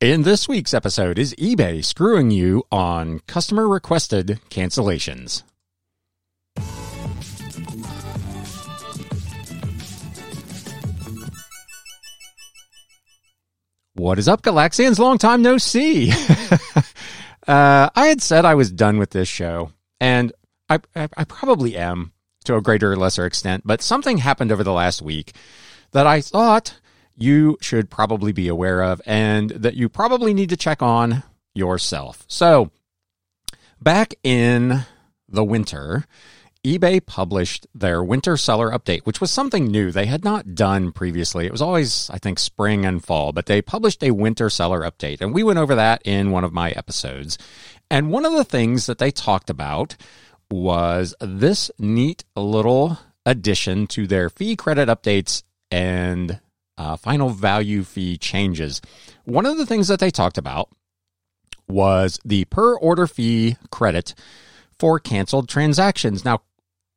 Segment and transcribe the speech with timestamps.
[0.00, 5.42] In this week's episode, is eBay screwing you on customer requested cancellations?
[13.92, 14.98] What is up, Galaxians?
[14.98, 16.10] Long time no see.
[17.46, 19.70] uh, I had said I was done with this show,
[20.00, 20.32] and
[20.70, 22.12] I, I, I probably am
[22.44, 25.34] to a greater or lesser extent, but something happened over the last week
[25.90, 26.80] that I thought
[27.16, 31.22] you should probably be aware of and that you probably need to check on
[31.54, 32.24] yourself.
[32.28, 32.70] So,
[33.80, 34.84] back in
[35.28, 36.06] the winter,
[36.64, 41.46] eBay published their winter seller update, which was something new they had not done previously.
[41.46, 45.20] It was always, I think, spring and fall, but they published a winter seller update.
[45.20, 47.38] And we went over that in one of my episodes.
[47.90, 49.96] And one of the things that they talked about
[50.50, 56.40] was this neat little addition to their fee credit updates and
[56.80, 58.80] uh, final value fee changes.
[59.24, 60.70] One of the things that they talked about
[61.68, 64.14] was the per order fee credit
[64.78, 66.24] for canceled transactions.
[66.24, 66.40] Now,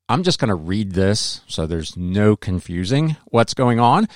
[0.07, 4.07] I'm just going to read this so there's no confusing what's going on.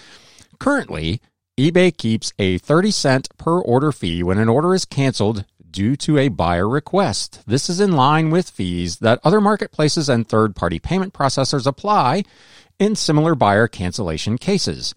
[0.57, 1.21] Currently,
[1.59, 6.17] eBay keeps a 30 cent per order fee when an order is canceled due to
[6.17, 7.43] a buyer request.
[7.45, 12.23] This is in line with fees that other marketplaces and third party payment processors apply
[12.79, 14.95] in similar buyer cancellation cases.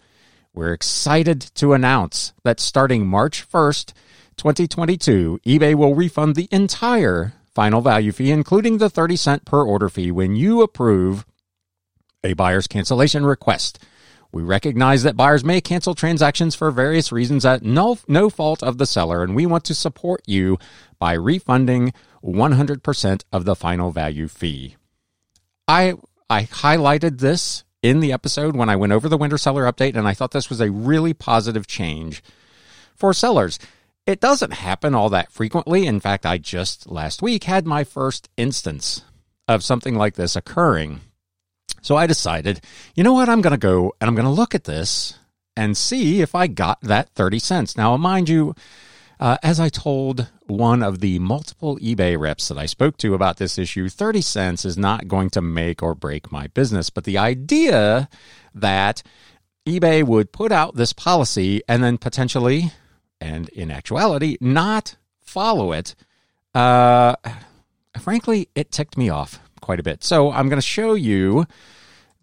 [0.53, 3.93] We're excited to announce that starting March 1st,
[4.35, 9.87] 2022, eBay will refund the entire final value fee, including the 30 cent per order
[9.87, 11.25] fee, when you approve
[12.21, 13.79] a buyer's cancellation request.
[14.33, 18.77] We recognize that buyers may cancel transactions for various reasons at no, no fault of
[18.77, 20.57] the seller, and we want to support you
[20.99, 21.93] by refunding
[22.23, 24.75] 100% of the final value fee.
[25.65, 25.95] I,
[26.29, 30.07] I highlighted this in the episode when I went over the winter seller update, and
[30.07, 32.23] I thought this was a really positive change
[32.95, 33.59] for sellers.
[34.05, 35.85] It doesn't happen all that frequently.
[35.85, 39.03] In fact, I just last week had my first instance
[39.47, 41.01] of something like this occurring.
[41.81, 42.61] So I decided,
[42.95, 45.17] you know what, I'm going to go and I'm going to look at this
[45.55, 47.77] and see if I got that 30 cents.
[47.77, 48.55] Now, mind you,
[49.21, 53.37] uh, as I told one of the multiple eBay reps that I spoke to about
[53.37, 56.89] this issue, 30 cents is not going to make or break my business.
[56.89, 58.09] But the idea
[58.55, 59.03] that
[59.67, 62.73] eBay would put out this policy and then potentially,
[63.21, 65.93] and in actuality, not follow it,
[66.55, 67.15] uh,
[68.01, 70.03] frankly, it ticked me off quite a bit.
[70.03, 71.45] So I'm going to show you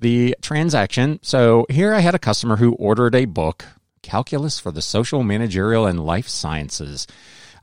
[0.01, 1.21] the transaction.
[1.23, 3.65] So here I had a customer who ordered a book
[4.03, 7.07] Calculus for the Social, Managerial, and Life Sciences.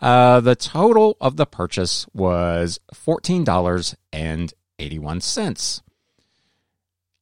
[0.02, 5.82] Uh, the total of the purchase was $14.81.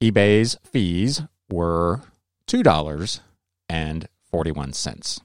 [0.01, 2.01] eBay's fees were
[2.47, 5.21] $2.41.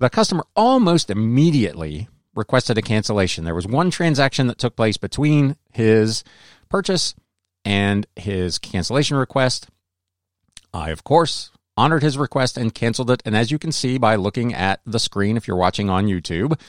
[0.00, 3.44] The customer almost immediately requested a cancellation.
[3.44, 6.22] There was one transaction that took place between his
[6.68, 7.16] purchase
[7.64, 9.68] and his cancellation request.
[10.72, 13.22] I, of course, honored his request and canceled it.
[13.24, 16.60] And as you can see by looking at the screen, if you're watching on YouTube,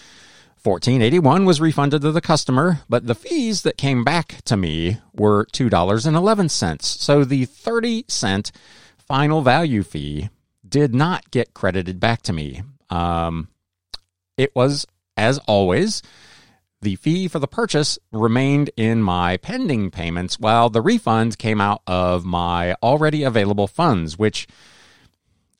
[0.61, 5.45] 1481 was refunded to the customer, but the fees that came back to me were
[5.45, 6.81] $2.11.
[6.81, 8.51] So the 30 cent
[8.97, 10.29] final value fee
[10.67, 12.61] did not get credited back to me.
[12.89, 13.47] Um,
[14.37, 14.85] it was,
[15.17, 16.03] as always,
[16.81, 21.81] the fee for the purchase remained in my pending payments while the refund came out
[21.87, 24.47] of my already available funds, which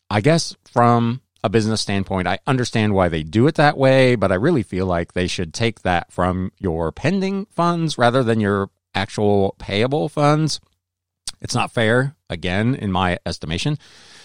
[0.10, 4.32] I guess from a business standpoint, I understand why they do it that way, but
[4.32, 8.70] I really feel like they should take that from your pending funds rather than your
[8.94, 10.60] actual payable funds.
[11.42, 13.78] It's not fair, again, in my estimation,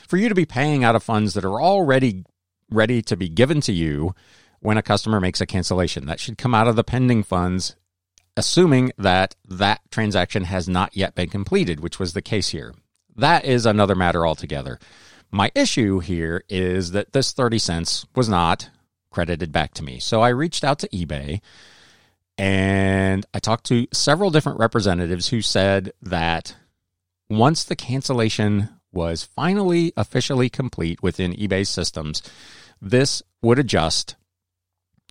[0.09, 2.25] for you to be paying out of funds that are already
[2.71, 4.15] ready to be given to you
[4.61, 6.07] when a customer makes a cancellation.
[6.07, 7.77] That should come out of the pending funds,
[8.37, 12.75] assuming that that transaction has not yet been completed, which was the case here.
[13.15, 14.81] That is another matter altogether.
[15.35, 18.71] My issue here is that this 30 cents was not
[19.11, 19.99] credited back to me.
[19.99, 21.41] So I reached out to eBay
[22.39, 26.55] and I talked to several different representatives who said that
[27.29, 32.23] once the cancellation was finally officially complete within eBay systems,
[32.81, 34.15] this would adjust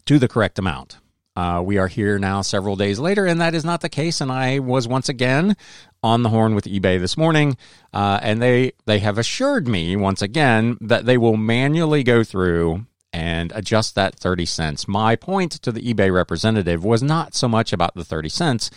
[0.05, 0.99] to the correct amount.
[1.35, 4.21] Uh, we are here now several days later, and that is not the case.
[4.21, 5.55] And I was once again
[6.03, 7.57] on the horn with eBay this morning,
[7.91, 12.85] uh, and they they have assured me once again that they will manually go through
[13.13, 14.87] and adjust that 30 cents.
[14.87, 18.71] My point to the eBay representative was not so much about the 30 cents,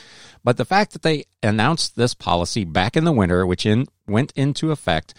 [0.44, 4.32] but the fact that they announced this policy back in the winter, which in, went
[4.36, 5.14] into effect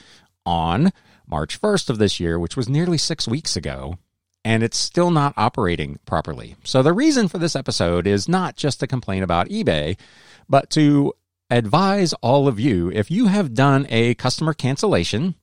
[0.45, 0.93] on
[1.27, 3.97] March 1st of this year, which was nearly six weeks ago,
[4.47, 6.55] and it's still not operating properly.
[6.63, 9.99] So the reason for this episode is not just to complain about eBay,
[10.47, 11.11] but to
[11.49, 15.35] advise all of you if you have done a customer cancellation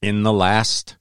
[0.00, 0.96] in the last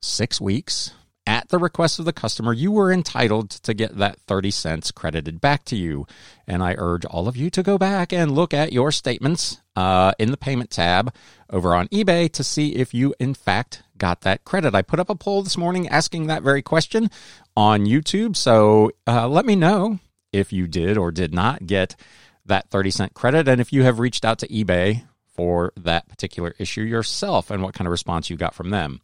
[0.00, 0.92] six weeks
[1.24, 5.40] at the request of the customer, you were entitled to get that 30 cents credited
[5.40, 6.04] back to you.
[6.48, 10.14] And I urge all of you to go back and look at your statements uh,
[10.18, 11.14] in the payment tab
[11.48, 14.74] over on eBay to see if you, in fact, got that credit.
[14.74, 17.08] I put up a poll this morning asking that very question
[17.56, 18.34] on YouTube.
[18.34, 20.00] So uh, let me know
[20.32, 21.94] if you did or did not get
[22.44, 26.52] that 30 cent credit and if you have reached out to eBay for that particular
[26.58, 29.00] issue yourself and what kind of response you got from them.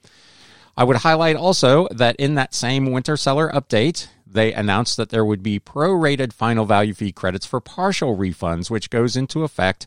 [0.76, 5.24] I would highlight also that in that same winter seller update, they announced that there
[5.24, 9.86] would be prorated final value fee credits for partial refunds, which goes into effect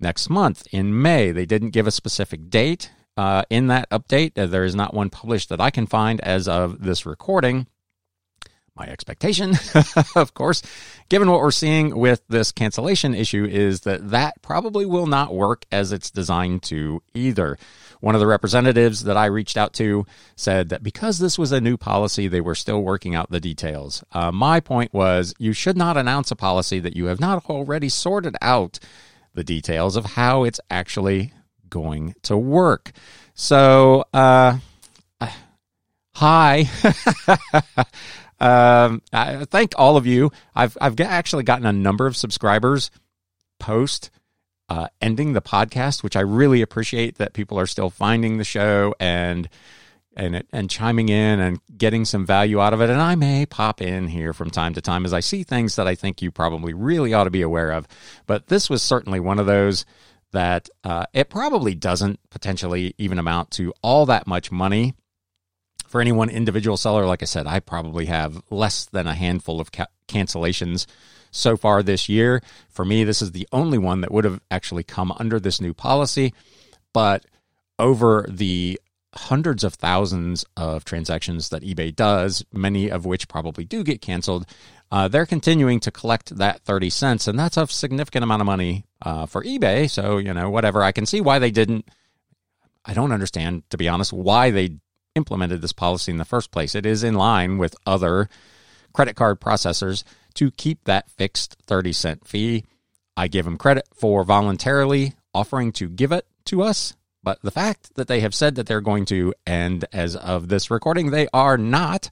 [0.00, 1.32] next month in May.
[1.32, 4.38] They didn't give a specific date uh, in that update.
[4.38, 7.66] Uh, there is not one published that I can find as of this recording.
[8.76, 9.56] My expectation,
[10.14, 10.62] of course,
[11.08, 15.66] given what we're seeing with this cancellation issue, is that that probably will not work
[15.72, 17.58] as it's designed to either.
[17.98, 20.06] One of the representatives that I reached out to
[20.36, 24.04] said that because this was a new policy, they were still working out the details.
[24.12, 27.88] Uh, my point was you should not announce a policy that you have not already
[27.88, 28.78] sorted out
[29.34, 31.32] the details of how it's actually
[31.70, 32.92] going to work.
[33.34, 34.58] So, uh,
[36.14, 36.68] hi.
[38.40, 40.32] um, I thank all of you.
[40.54, 42.90] I've I've actually gotten a number of subscribers
[43.58, 44.10] post
[44.68, 48.94] uh, ending the podcast, which I really appreciate that people are still finding the show
[49.00, 49.48] and
[50.16, 52.90] and and chiming in and getting some value out of it.
[52.90, 55.86] And I may pop in here from time to time as I see things that
[55.86, 57.86] I think you probably really ought to be aware of.
[58.26, 59.86] But this was certainly one of those
[60.32, 64.94] that uh, it probably doesn't potentially even amount to all that much money
[65.86, 67.06] for any one individual seller.
[67.06, 70.86] Like I said, I probably have less than a handful of ca- cancellations
[71.30, 72.42] so far this year.
[72.68, 75.72] For me, this is the only one that would have actually come under this new
[75.72, 76.34] policy.
[76.92, 77.24] But
[77.78, 78.80] over the
[79.18, 84.46] hundreds of thousands of transactions that eBay does, many of which probably do get canceled,
[84.90, 87.28] uh, they're continuing to collect that 30 cents.
[87.28, 89.90] And that's a significant amount of money uh, for eBay.
[89.90, 90.82] So, you know, whatever.
[90.82, 91.88] I can see why they didn't.
[92.84, 94.78] I don't understand, to be honest, why they
[95.14, 96.74] implemented this policy in the first place.
[96.74, 98.28] It is in line with other
[98.92, 100.04] credit card processors
[100.34, 102.64] to keep that fixed 30 cent fee.
[103.16, 107.94] I give them credit for voluntarily offering to give it to us, but the fact
[107.96, 111.58] that they have said that they're going to, and as of this recording, they are
[111.58, 112.08] not,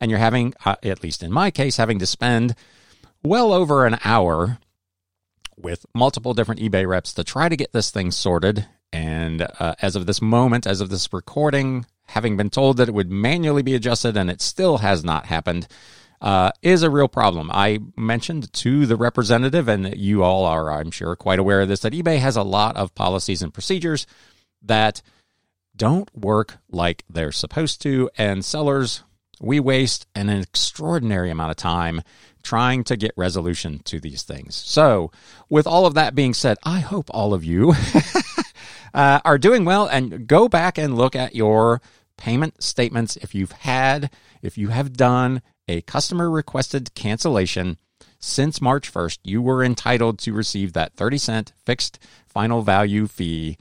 [0.00, 2.54] and you're having, uh, at least in my case, having to spend
[3.22, 4.58] well over an hour
[5.56, 8.66] with multiple different eBay reps to try to get this thing sorted.
[8.92, 12.94] And uh, as of this moment, as of this recording, having been told that it
[12.94, 15.68] would manually be adjusted and it still has not happened,
[16.20, 17.50] uh, is a real problem.
[17.52, 21.80] I mentioned to the representative, and you all are, I'm sure, quite aware of this,
[21.80, 24.06] that eBay has a lot of policies and procedures
[24.62, 25.02] that
[25.76, 29.02] don't work like they're supposed to, and sellers,
[29.40, 32.02] we waste an extraordinary amount of time
[32.42, 34.54] trying to get resolution to these things.
[34.54, 35.10] So,
[35.48, 37.74] with all of that being said, I hope all of you
[38.94, 41.80] uh, are doing well and go back and look at your
[42.16, 44.10] payment statements if you've had,
[44.42, 47.78] if you have done a customer requested cancellation
[48.18, 53.56] since March 1st, you were entitled to receive that 30 cent fixed final value fee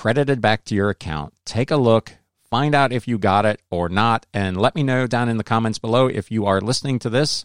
[0.00, 1.34] credited back to your account.
[1.44, 2.16] Take a look,
[2.48, 5.44] find out if you got it or not, and let me know down in the
[5.44, 7.44] comments below if you are listening to this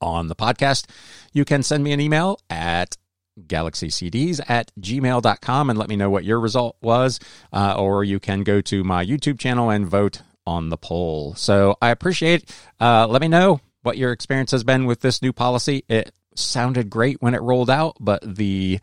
[0.00, 0.86] on the podcast.
[1.32, 2.96] You can send me an email at
[3.40, 7.20] galaxycds at gmail.com and let me know what your result was,
[7.52, 11.36] uh, or you can go to my YouTube channel and vote on the poll.
[11.36, 12.52] So I appreciate.
[12.80, 15.84] Uh, let me know what your experience has been with this new policy.
[15.88, 18.80] It sounded great when it rolled out, but the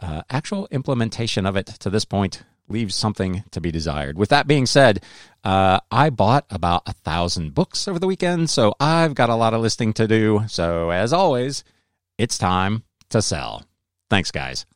[0.00, 4.18] uh, actual implementation of it to this point leaves something to be desired.
[4.18, 5.02] With that being said,
[5.42, 9.54] uh, I bought about a thousand books over the weekend, so I've got a lot
[9.54, 10.42] of listing to do.
[10.48, 11.64] So as always,
[12.18, 13.64] it's time to sell.
[14.10, 14.66] Thanks, guys.